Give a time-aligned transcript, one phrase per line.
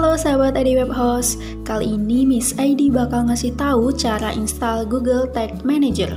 [0.00, 1.36] sahabat ID Web Host,
[1.68, 6.08] kali ini Miss ID bakal ngasih tahu cara install Google Tag Manager.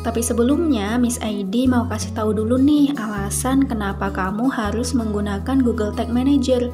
[0.00, 5.92] Tapi sebelumnya, Miss ID mau kasih tahu dulu nih alasan kenapa kamu harus menggunakan Google
[5.92, 6.72] Tag Manager.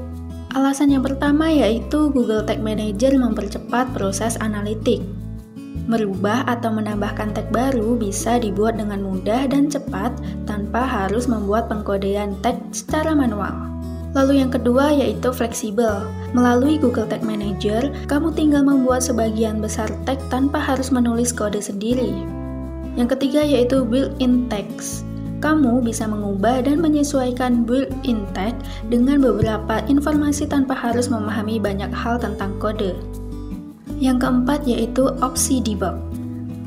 [0.55, 5.03] Alasan yang pertama yaitu Google Tag Manager mempercepat proses analitik.
[5.91, 10.12] Merubah atau menambahkan tag baru bisa dibuat dengan mudah dan cepat
[10.45, 13.77] tanpa harus membuat pengkodean tag secara manual.
[14.19, 16.03] Lalu yang kedua yaitu fleksibel.
[16.35, 22.11] Melalui Google Tag Manager, kamu tinggal membuat sebagian besar tag tanpa harus menulis kode sendiri.
[22.99, 25.07] Yang ketiga yaitu built-in text.
[25.39, 28.59] Kamu bisa mengubah dan menyesuaikan built-in tag
[28.91, 32.99] dengan beberapa informasi tanpa harus memahami banyak hal tentang kode.
[34.03, 36.08] Yang keempat yaitu opsi debug.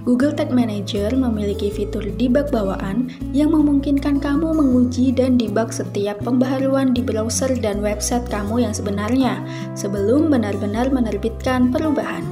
[0.01, 6.89] Google Tag Manager memiliki fitur debug bawaan yang memungkinkan kamu menguji dan debug setiap pembaharuan
[6.89, 9.37] di browser dan website kamu yang sebenarnya
[9.77, 12.25] sebelum benar-benar menerbitkan perubahan.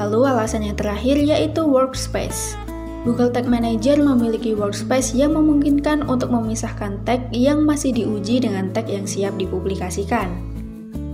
[0.00, 2.56] Lalu alasan yang terakhir yaitu workspace.
[3.04, 8.88] Google Tag Manager memiliki workspace yang memungkinkan untuk memisahkan tag yang masih diuji dengan tag
[8.88, 10.32] yang siap dipublikasikan.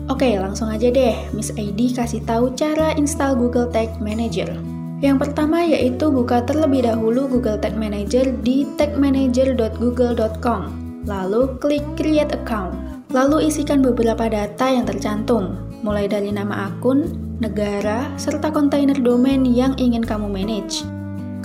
[0.07, 4.78] Oke, langsung aja deh, Miss ID kasih tahu cara install Google Tag Manager.
[4.99, 10.61] Yang pertama yaitu buka terlebih dahulu Google Tag Manager di tagmanager.google.com.
[11.07, 12.75] Lalu klik Create Account.
[13.15, 19.73] Lalu isikan beberapa data yang tercantum, mulai dari nama akun, negara, serta kontainer domain yang
[19.79, 20.83] ingin kamu manage.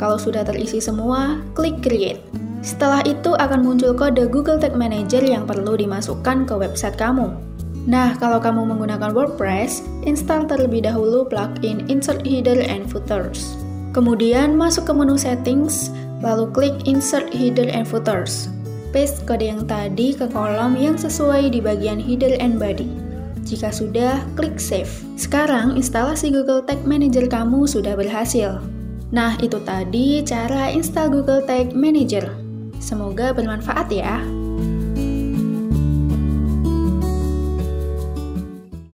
[0.02, 2.20] Kalau sudah terisi semua, klik Create.
[2.66, 7.53] Setelah itu akan muncul kode Google Tag Manager yang perlu dimasukkan ke website kamu.
[7.84, 13.60] Nah, kalau kamu menggunakan WordPress, install terlebih dahulu plugin Insert Header and Footers.
[13.92, 15.92] Kemudian masuk ke menu Settings,
[16.24, 18.48] lalu klik Insert Header and Footers.
[18.96, 22.88] Paste kode yang tadi ke kolom yang sesuai di bagian Header and Body.
[23.44, 24.90] Jika sudah, klik Save.
[25.20, 28.64] Sekarang, instalasi Google Tag Manager kamu sudah berhasil.
[29.12, 32.32] Nah, itu tadi cara install Google Tag Manager.
[32.80, 34.24] Semoga bermanfaat ya.